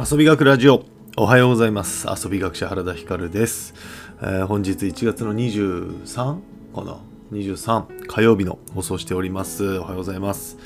[0.00, 0.84] 遊び学ラジオ。
[1.16, 2.06] おはようございます。
[2.06, 3.74] 遊び学者原田光です、
[4.20, 6.38] えー、本日1月の23
[6.72, 7.00] かな
[7.32, 9.78] ？23火曜日の放送しております。
[9.78, 10.56] おはようございます、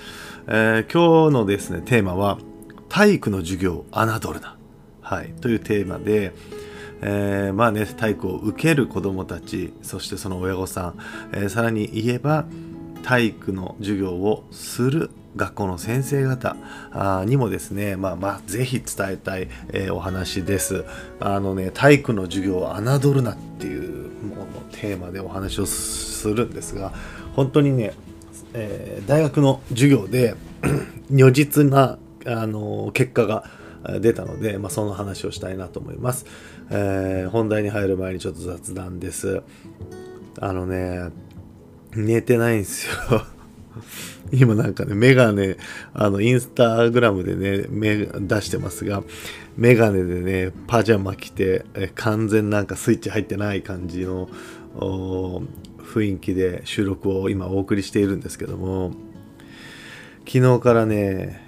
[0.48, 2.36] えー、今日のですねテーマは
[2.90, 4.58] 体育の授業侮るな。
[5.00, 5.32] はい。
[5.40, 6.34] というテーマで
[7.00, 10.98] えー、まあね体育を受ける子どもたちそしてその親御さん、
[11.32, 12.44] え、さらに言えば
[13.02, 16.56] 体育の授業をする学校の先生方
[17.24, 20.84] にもですね、まあまあ、ぜひ伝えたい、えー、お話です。
[21.20, 26.92] あのね、体育の授業を侮るなっていうものテーマでお話をするんですが、
[27.34, 27.94] 本当にね、
[28.54, 30.34] えー、大学の授業で
[31.10, 33.44] 如実な、あの結果が
[34.00, 36.24] 出たので、まあ、その話をしたいなと思います、
[36.70, 39.42] えー、本題に入る前にちょっと雑談です。
[40.40, 41.10] あのね、
[41.94, 43.22] 寝てないんですよ
[44.34, 45.58] 今なんかね、メガネ、
[45.92, 49.02] あの、インスタグラムでね、目出してますが、
[49.56, 54.30] メガネでね、パジャマ着て、え完全なんかスイッチ入ってない感じの
[54.74, 58.92] 雰囲気で収録を今お送りしているんですけども、
[60.26, 61.42] 昨日からね、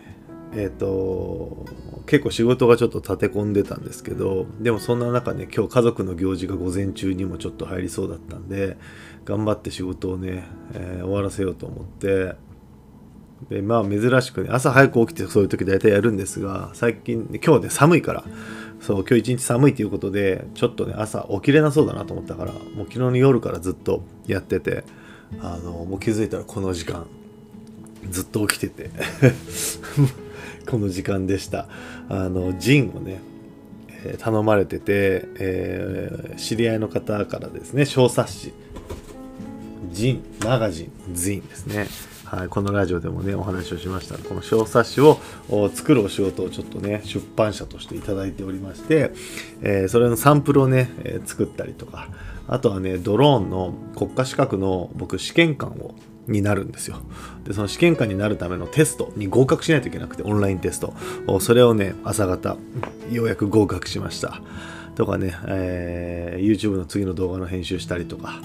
[0.55, 1.65] えっ、と、
[2.07, 8.77] 結構仕事がちょっと立て込んでたんですけど、でもそんな中ね、今日家族の行事が午前中にもちょっと入りそうだったんで、
[9.25, 12.35] 頑張って仕事をね、えー、終わらせようと思って、
[13.51, 18.25] でまあ珍しくね朝早く起きてそういう時大体やるんですが最近今日ね寒いから
[18.81, 24.85] そう今日一日寒いということでちょっとね朝起きれなそうだなと思ったからもう昨日の夜からずっとやってて
[25.41, 27.07] あのもう気づいたらこの時間
[28.11, 28.91] ずっと起きてて
[30.69, 31.69] この時間でした。
[32.09, 33.21] あのジンをね
[34.19, 38.53] 頼まれてて、えー、知り合いの方からですね小冊子。
[39.93, 41.87] ジンマガジンズインですね。
[42.35, 44.19] はい、このラジオでもねお話をしました。
[44.19, 45.21] この小冊子を
[45.73, 49.13] 作るお仕事をちょっとね出版社としていただいておりまして、
[49.63, 52.09] えー、それのサンプルをね、えー、作ったりとか
[52.49, 55.95] あとはねドローンの国家資格の僕試験官を
[56.27, 57.03] になるんですよ。
[57.45, 60.93] でその試験官になるためのテストに合格しないといけなくてオンラインテスト。
[61.39, 62.57] それをね朝方
[63.13, 64.41] ようやく合格しました。
[64.97, 68.41] とかね、えー、YouTube の次の動画の編集したりとか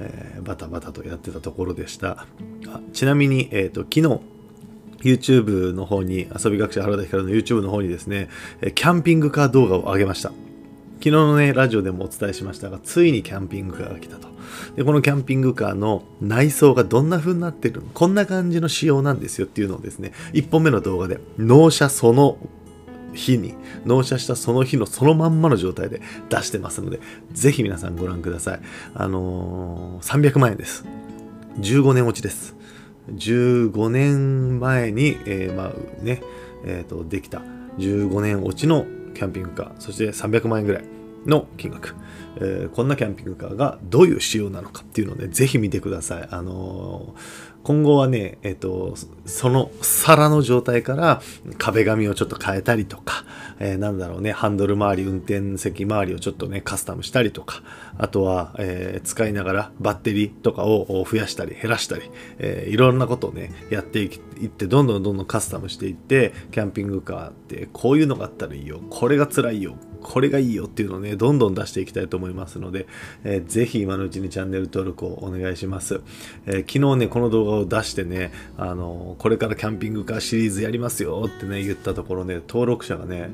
[0.00, 2.26] えー、バタバタとやってたところでした
[2.68, 2.80] あ。
[2.92, 4.20] ちなみに、えっ、ー、と、昨日、
[5.04, 8.28] YouTube の方に、遊び学者原田光の YouTube の方にですね、
[8.74, 10.30] キャンピングカー動画を上げました。
[10.98, 14.28] 昨日のね、ラジオでもお伝えしましたが、ついにキャンピングカーが来たと。
[14.76, 17.88] で、このキャンピングカーの内装がどんな風になってるの？
[17.92, 22.38] こんな感じの仕様なんですよっていうのをですね、1本目の動画で、納車その
[23.14, 23.54] 日に
[23.84, 27.00] 納車したその日のそのまんまの状態で出してますので、
[27.32, 28.60] ぜひ皆さんご覧ください。
[28.94, 30.84] あのー、300万円です。
[31.58, 32.56] 15年落ちです。
[33.08, 36.22] 15年前に、えー、まあね、
[36.64, 37.42] えっ、ー、と、できた
[37.78, 40.84] 15年落ちのキャンピングカー、そして300万円ぐらい
[41.26, 41.94] の金額。
[42.36, 46.28] えー、こんなキャンピングカーがどういう仕様なのかっていうので、ぜひ見てください。
[46.30, 48.94] あのー今後はね、えっ、と、
[49.24, 51.22] その皿の状態から
[51.56, 53.24] 壁紙をちょっと変えたりとか、
[53.58, 57.62] えー、なんだろうね、ハンドル周り、運転席周りをちょっとね、カスタムしたりとか、
[57.96, 72.86] あとは、えー、使いながらバッテリーとかを増やしたり減らしたり、えー、いろんなことをね、やっていって、どんどんどんどんカスタムしていって、キャンピングカーってこういうのがあったらいいよ、これが辛いよ、これがいいよっていうのをね、どんどん出していきたいと思いますので、
[73.24, 76.02] えー、ぜひ今のうちにチャンネル登録をお願いします。
[76.46, 83.30] えー、昨日ね、この動画を出してね、あのー、これからキャンピングカーシリーズやりますよってね、言ったところね、登録者がね、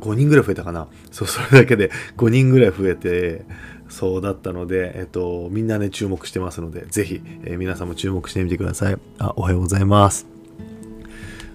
[0.00, 0.86] 5人ぐらい増えたかな。
[1.10, 3.46] そう、それだけで5人ぐらい増えて、
[3.88, 8.98] そうだったので、えっと、みんなね、注目してますので、ぜひ、えー、皆さんも注目してみてください。
[9.18, 10.26] あ、おはようございます。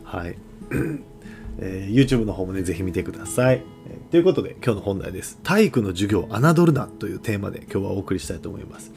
[0.04, 0.38] はい。
[1.60, 3.64] えー、YouTube の方もね、ぜひ見てください。
[3.88, 5.40] えー、ということで、今日の本題です。
[5.44, 8.92] 体育の授業を侮るなというテーマで今日はお送りしたいと思います。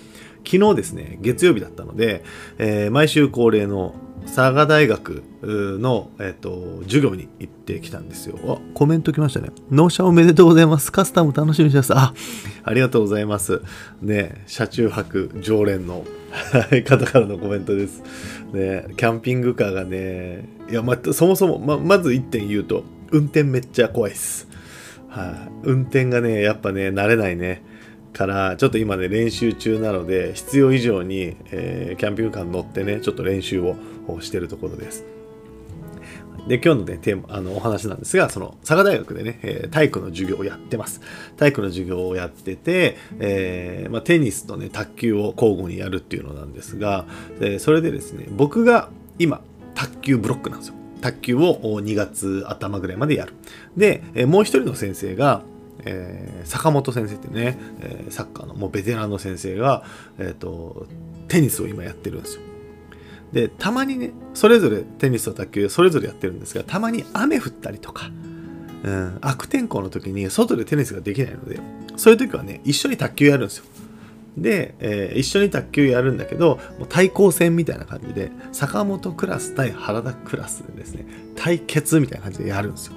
[0.44, 2.25] 昨日ですね、月曜日だったので、
[2.59, 3.94] えー、毎週恒例の
[4.36, 8.38] 佐賀大学の、えっ、と、授業に行ってきたんですよ。
[8.46, 9.49] あ、コメント来ましたね。
[9.70, 10.93] 納車おめでとうございます。
[10.93, 11.94] カスタム楽しみにしてます。
[11.96, 12.12] あ、
[12.62, 13.62] ありがとうございます。
[14.02, 16.05] ね、車中泊常連の
[16.84, 18.02] 方からのコメントです。
[18.52, 24.49] ね、キャンピングカーがね、いや、ま、そもそも、ま、まず1点言うと、運転めっちゃ怖いです。
[25.08, 27.62] はい、運転がね、やっぱね、慣れないね。
[28.16, 33.76] から、ちょっと今ね、練習中なので、必要以上に、えー、キャンピングカーに乗ってね、ちょっと練習を
[34.20, 35.04] してるところです。
[36.48, 41.02] で、今日のね、テーマ、あの、お話なんですが、その、佐賀大学でね、えー、体育の授業をやってます。
[41.36, 47.04] 体育の授業をやってて、えー、まあ、テニスとね、卓球を交互にやるっていうのなんですが、
[47.40, 49.42] え、それでですね、僕が今、
[49.74, 50.74] 卓球ブロックなんですよ。
[51.02, 53.34] 卓球を2月頭ぐらいまでやる。
[53.76, 55.42] で、えもう一人の先生が、
[55.87, 59.85] えー、坂本先生ってね、えー、サッカーのもうベテランの先生が、
[60.19, 60.87] えーと、
[61.29, 62.43] テニスを今やってるんですよ。
[63.33, 68.11] でたまにねそれぞれテニスと卓球それぞれやってるんですがたまに雨降ったりとか、
[68.85, 71.61] うん、悪天候の時に外でテニスができないので
[71.97, 73.65] そういう時はね一緒に卓球やるんですよ。
[74.37, 81.06] で、えー、一緒に卓球やるんだけどもう対抗戦みたいな感じで坂本クラス対原田クラスでですね
[81.37, 82.94] 対決みたいな感じでやるんですよ。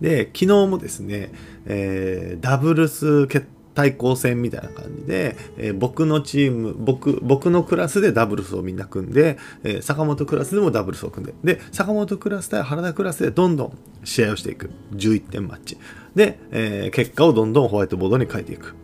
[0.00, 1.32] で昨日もですね、
[1.66, 3.26] えー、ダブルス
[3.74, 14.70] 対抗戦みたいな感じで、えー、僕のチーム僕僕のクラスでダブルスをみんな組んで、えー、坂本クラスでもダブルスを組んでで坂本クラス対原田クラスでどんどん試合をしていく。
[14.94, 15.78] 11点マッチ。
[16.14, 18.74] で、えー、結果をどんどんホワイトボードに書いていく。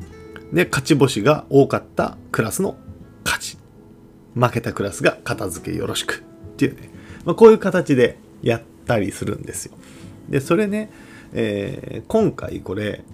[0.52, 2.76] で勝ち星が多かったクラスの
[3.24, 3.58] 勝ち。
[4.34, 6.22] 負けたクラスが片付けよろしく
[6.52, 6.90] っていうね、
[7.24, 9.72] まあ、こういう形でやったりするんですよ。
[10.28, 10.90] でそれね
[11.38, 13.04] えー、今回これ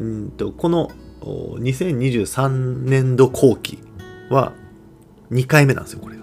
[0.00, 3.80] うんとこの2023年度後期
[4.30, 4.52] は
[5.32, 6.22] 2回目なんですよこれが。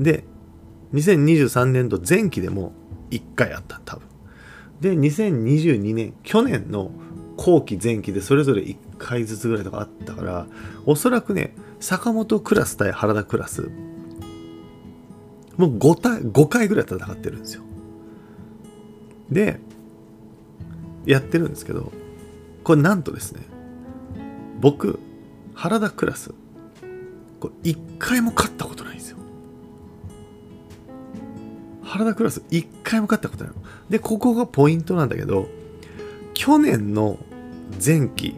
[0.00, 0.24] で
[0.92, 2.72] 2023年度前期でも
[3.10, 4.08] 1回あった多分。
[4.80, 6.90] で2022年去年の
[7.36, 10.46] 後期前期でそれぞれ1回ずつぐらいとかあったから
[10.86, 13.70] おそらくね坂本クラス対原田クラス
[15.56, 17.62] もう 5, 対5回ぐらい戦ってるんですよ。
[19.30, 19.60] で
[21.06, 21.92] やってるんですけど
[22.64, 23.42] これなんとですね
[24.60, 24.98] 僕
[25.54, 26.32] 原田クラス
[27.40, 29.16] これ1回も勝ったことないんですよ。
[31.82, 33.52] 原田クラス1回も勝ったことない
[33.88, 35.48] でここがポイントなんだけど
[36.34, 37.18] 去年の
[37.84, 38.36] 前期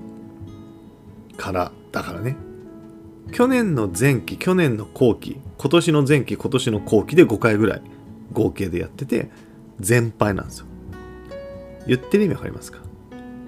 [1.36, 2.36] からだからね
[3.32, 7.82] 去年の前期去年の後期今年の前期今年の後期で5回ぐらい
[8.32, 9.30] 合計でやってて
[9.80, 10.66] 全敗なんですよ。
[11.86, 12.78] 言ってる意味わかりますか？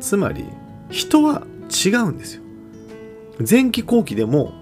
[0.00, 0.44] つまり
[0.90, 1.46] 人は
[1.84, 2.42] 違うんですよ。
[3.48, 4.52] 前期後期でも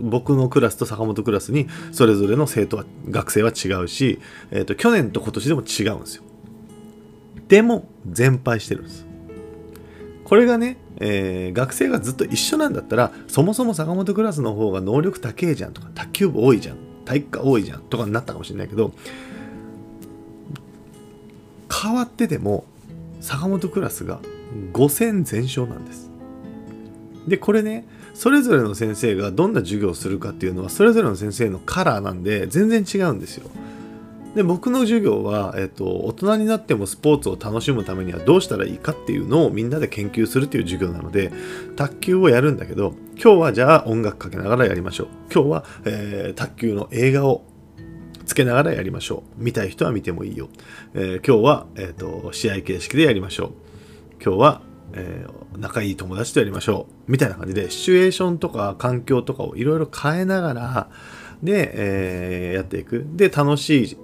[0.00, 4.20] 僕のクラスと坂本クラスにそれぞれの生徒は学生は違うし、
[4.50, 6.22] えーと、去年と今年でも違うんですよ。
[7.48, 9.06] でも全敗してるんです。
[10.24, 18.92] これがね、えー、学生がずっと一緒なんだったらそもそも坂本クラスの方が能力高えじゃんとか卓球部多いじゃん体育科多いじゃんとかになったかもしれないけど
[21.82, 22.64] 変わってでも
[23.20, 24.20] 坂本クラスが
[24.72, 26.10] 5戦全勝なんです。
[27.26, 27.84] でこれね
[28.14, 33.50] それぞれの先生がどんな授業をするかっていうのはそれぞれの先生のカラーなんで全然違うんですよ。
[34.36, 41.32] で僕の授業は、えっと、大人になってもスポーツを楽しむためにはどうしたらいいかっていうのをみんなで研究するっていう授業なので
[41.74, 47.44] 卓球をやるんだけど今日はじゃあ音楽かけながらやりましょう今日は、えー、卓球の映画を
[48.26, 49.42] つけながらやりましょう。
[49.42, 50.48] 見たい人は見てもいいよ。
[50.94, 53.52] えー、今日は、えーと、試合形式でやりましょう。
[54.22, 54.62] 今日は、
[54.92, 57.10] えー、仲いい友達とやりましょう。
[57.10, 60.90] みたいな感じで、シチュエーションとか環境とかをいろいろ変えながら、
[61.42, 63.06] で、えー、やっていく。
[63.14, 63.96] で、楽しい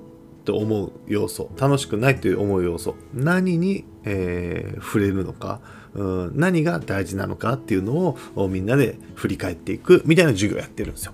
[0.45, 5.61] と思う要素、楽しくないという思う要素、何に、えー、触れるのか、
[5.95, 11.13] うん、何が大事なのかっていうのをみんなで振り返っていくみたいな授業をやってるんですよ。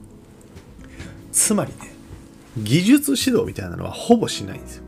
[1.33, 1.98] つまりね、
[2.65, 4.85] 技術指導みたいなのはほぼしないんですよ。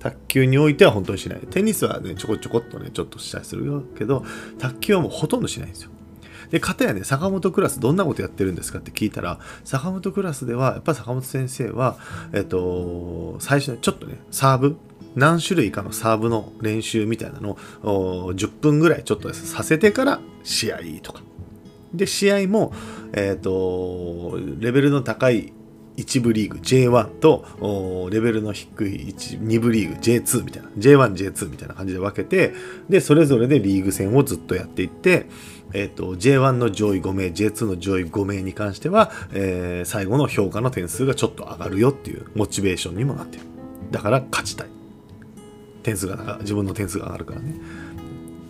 [0.00, 1.40] 卓球においては本当にしない。
[1.50, 4.24] テニスはね、ちょこちょこっとね、ちょっとしたりするけど、
[4.58, 5.90] 卓球はもうほとんどしないんですよ。
[6.50, 11.96] で、かたやね、坂本クラスどんなことやってるんですかって聞いたら、坂本クラスでは、やっぱ坂本先生は、
[12.32, 14.76] えっと、最初にちょっとね、サーブ、
[15.16, 21.22] 何種類かのサーブの練習みたいなのを10分ぐらいちょっとさせてから試合とか。
[21.94, 22.72] で、試合も、
[23.12, 25.52] えっ、と、レベルの高い
[25.96, 32.52] 1部リーグ J1 とレベルの低い2部リーグ J2 みたいな J1、J2 みたいな感じで分けて
[32.88, 35.26] でそれぞれでリーグ戦をずっとやっていって、
[35.72, 43.44] えーと、J1 の上位5名 J2 の上位5名に関しては、えー、最後の評価の点数がちょっと上がるよっていうモチベーションにもなってる。
[43.90, 44.68] だから勝ちたい。
[45.82, 47.54] 点数が自分の点数が上がるからね。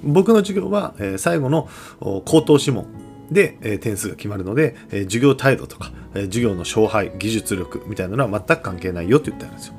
[0.03, 1.69] 僕の授業は、えー、最後の
[2.01, 2.87] 口頭諮問
[3.31, 9.75] で、え、点数が決まるので、え、授業態度とか、え、授業の勝敗、技術力みたいなのは全く関係ないよって言ってあるんですよ。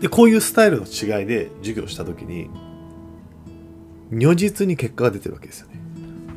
[0.00, 2.50] で、こういうスタイルの違いで授業したときに、
[4.10, 5.80] 如実に結果が出てるわけですよね。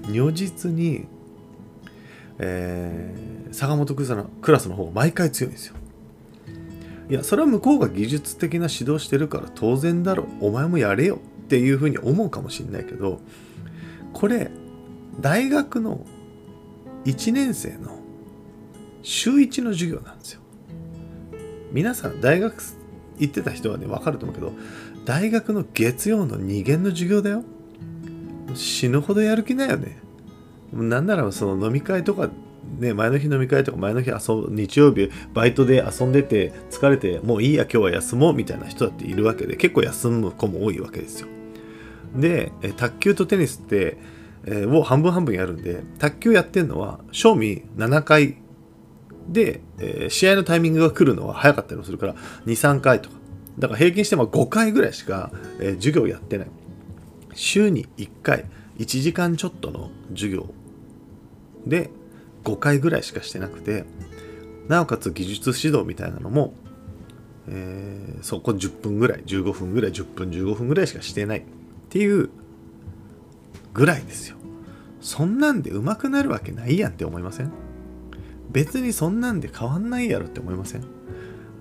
[0.10, 1.06] 如実に、
[2.40, 5.76] えー、坂本クラスの方が毎回強いんですよ。
[7.10, 10.28] いや、それは向こうが技術的な指導してるから当然だろ。
[10.42, 13.22] お前もやれよっていうふうに思うかもしれないけど、
[14.14, 14.52] これ、
[15.20, 16.06] 大学の
[17.06, 18.00] 1年生の
[19.02, 20.42] 週1の授業なんですよ。
[21.72, 22.62] 皆さん大学
[23.18, 24.54] 行ってた人はね分かると思うけど
[25.06, 27.44] 大学の月曜の2限の授業だよ。
[28.54, 30.00] 死ぬほどやる気だよね。
[30.74, 32.30] なんならその飲み会とか
[32.80, 34.18] ね、前の日飲み会とか前の日遊
[34.50, 41.28] 日曜日バイトで遊んでて疲れてもういいや今日は休もうみたいな人だっているわけで結構休む子も多いわけですよ。
[42.16, 43.98] で卓球とテニスって、
[44.50, 48.38] を半分半分やるんで卓球やってるのは賞味7回
[49.28, 53.18] で、え、試合のタイミングが来るのは早かったりもするから23回とか。
[53.60, 56.48] だから平均しても5回ぐらいしか、え、授業やってない。
[57.34, 58.46] 週に1回
[58.78, 60.48] 1時間ちょっとの授業
[61.66, 61.92] で
[62.44, 63.86] 5回ぐらいしかしてなくて
[64.68, 66.54] なおかつ技術指導みたいなのも、
[67.48, 71.44] えー、そこ10分ぐらい15分ぐらい10分15分ぐらいしかしてないっ
[71.90, 72.30] ていう
[73.74, 74.37] ぐらいですよ。
[75.02, 77.52] そんなんで上手くなるわけないやんって思いません？
[78.52, 80.84] 別にそんなんで変わんないやろって思いません？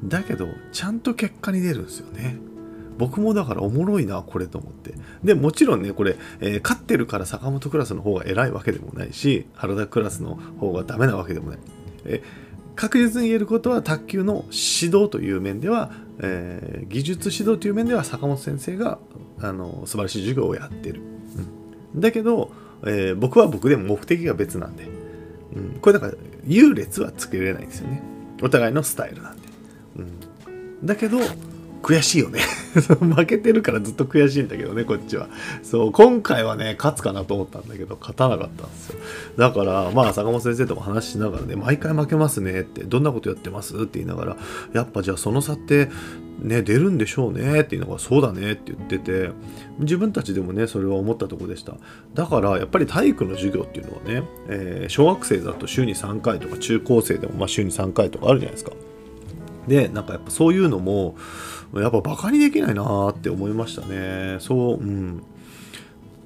[0.05, 2.39] だけどちゃんと結果に出るんですよね。
[2.99, 4.95] 僕もだからおもろいなこれと思って。
[5.23, 11.59] でもちろんねこれ、えー、勝ってるから坂本クラスの方が偉いわけでもないし原田クラスの方がダメなわけでもない、
[12.05, 12.23] え、
[12.75, 15.91] 確実に言えることは卓球の指導という面では、
[16.21, 18.99] えー、技術指導という面では坂本先生が
[19.41, 21.03] あの素晴らしい授業をやってる、
[21.95, 22.51] うん、だけど、
[22.87, 24.85] え僕は僕でも目的が別なんで、
[25.55, 26.13] うん、これだから
[26.47, 28.03] 優劣はつけれないんですよね。
[28.43, 29.49] お互いのスタイルなんで、
[29.97, 31.19] うん、だけど
[31.83, 32.41] 悔しいよね
[33.01, 35.29] 負けてるからずっと悔しいんだけどね、こっちは。
[35.63, 38.99] そう、今回はね、勝つかなと思ったんだけど、勝たなかったんですよ。
[39.37, 44.37] だから、まあ、坂本先生とも話しながらね、毎回負けますねって、どんなことやってますって言いながら、
[44.73, 45.89] やっぱじゃあその差って、
[46.39, 49.31] ね、出るんでしょうねっていうのが、そうだねって言ってて、
[49.79, 51.75] 自分たちでもね、それは思ったとこでした。
[52.15, 58.73] だから、やっぱり体育の授業っていうのはね、えー、小学生だと週に3回とか、中高生でもま週に3回とかあるじゃないですか。
[59.67, 61.17] で、なんかやっぱそういうのも、
[61.75, 64.39] やっぱバカにできないなって思いましたね。
[64.41, 65.23] そう、うん。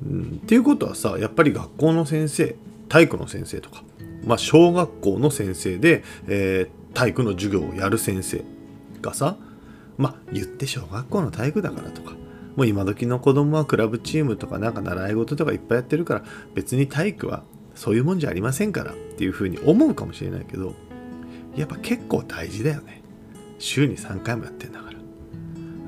[0.07, 2.57] うん、っていうことはさ、やっぱり学校の先生、
[2.89, 3.83] 体育の先生とか、
[4.25, 8.45] まあ、小学校の先生で、えー、体育の授業をやる先生
[9.01, 9.37] がさ、
[9.99, 12.15] まあ、言って小学校の体育だからとか、
[12.57, 17.43] もう今時の子供はクラブチームとかなんか習い事とかいっぱいやってるから別に体育は
[17.75, 20.75] そういうもんじゃありませんからっていうふうに思うかもしれないけど
[21.57, 23.00] やっぱ結構大事だよね
[23.61, 24.99] 週に3回もやってんだから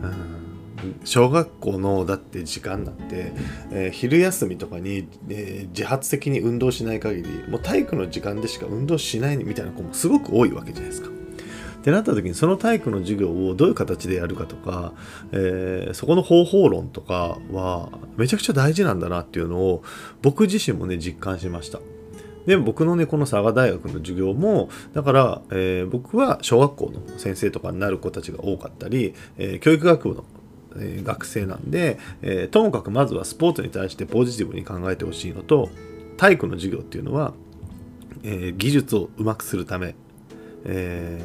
[0.09, 0.43] うん
[1.05, 3.33] 小学校のだって時間なんて、
[3.71, 11.09] えー、昼休みとかに、えー、自発的に運動しない限りもう体育の時間でしか運動しないみたいな子もすごく多いわけじゃないですか。
[11.09, 14.93] ってなった時にその体育の授業をどういう形でやるかとか、
[15.33, 19.83] えー、そこの方法論とかはめちゃくちゃ大事なんだなっていうのを
[20.21, 21.81] 僕自身もね実感しました。
[22.46, 30.25] で僕のねこの佐賀大学の授業もだから、えー、僕は小学校の先生とかになる子たちが多かったり、えー、教育学部の
[31.02, 35.68] 学生なんで、えー、ともかくまずはスポーツに対してポジティブに考えてほしいのと
[36.16, 37.34] 体育の授業っていうのは、
[38.22, 39.94] え、技術をうまくするため、
[40.64, 41.20] え、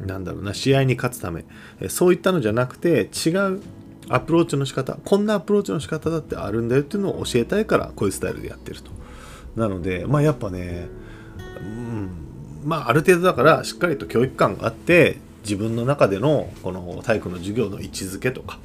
[0.00, 1.44] なんだろうな試合に勝つため、
[1.80, 3.62] えそういったのじゃなくて違う
[4.08, 8.90] アプローチの仕方こんなアプローチの仕方だってあるんだよっていうのを教えたいからこういうスタイルでやってると。
[9.60, 10.88] なのでまあやっぱね
[11.60, 12.10] うん
[12.64, 18.58] まあある程度だからしっかりと教育観があって自分の中でのこの体育の授業の位置づけとか、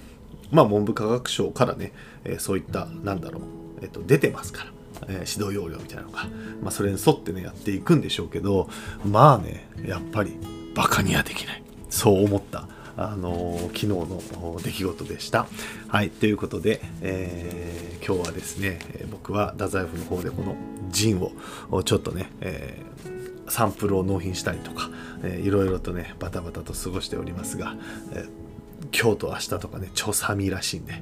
[0.52, 1.94] まあ、文部科学省からね、
[2.26, 3.42] えそういったなんだろう、
[3.82, 4.72] えっと、出てますから。
[5.08, 6.24] え指導要領みたいなのが、
[6.62, 8.70] まあ、それに沿ってねやっていくんでしょうけど
[9.06, 10.38] まあねやっぱり
[10.74, 14.22] バカにはできないそう思ったあの、昨日の
[14.64, 15.48] 出来事でした。
[15.88, 18.80] はい、ということで、えー、今日はですね、
[19.12, 20.56] 僕は太宰府の方でこの
[20.90, 24.90] ジンをちょっとね、えー、サンプルを納品したりとか、
[25.24, 27.76] えー、いろいろとねバタバタと過ごしておりますが、
[28.14, 30.94] えー、今日と明日とかね超寒いらしいんで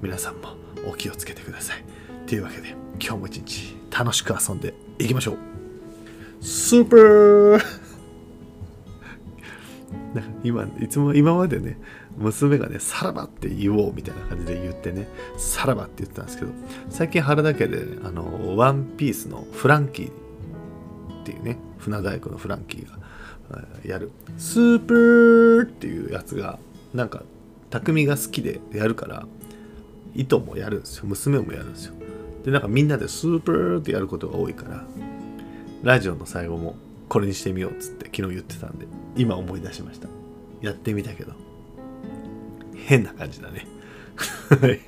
[0.00, 0.54] 皆さんも
[0.88, 1.84] お気をつけてください
[2.26, 7.89] というわけで今日も一日楽しく遊んでいきましょうスーパー
[10.14, 11.78] なんか今いつも今までね
[12.16, 16.52] 娘がねさらばって言おうみたいな感じで言ってねさらばって言ってたんですけど
[16.88, 22.98] 最近春だけで、ね、あのワンピースのフランキーっていうね船大工のフランキーが
[23.84, 24.10] やる。
[24.38, 26.58] スープーっていうやつが
[26.94, 27.22] なんか
[27.70, 29.26] 匠が好きでやるから
[30.14, 31.06] 糸もやるんですよ。
[31.06, 31.94] 娘もやるんですよ。
[32.44, 34.84] でなんかみんなでスープーってやることが多いから
[35.82, 36.74] ラジオの最後も
[37.10, 38.86] これにしてみようっつって昨日言ってたんで
[39.16, 40.08] 今思い出しました。
[40.62, 41.32] やってみたけど
[42.86, 43.66] 変な感じだね。
[44.48, 44.80] はい。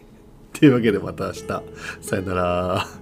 [0.52, 1.46] というわけでまた明日。
[2.00, 3.01] さよなら。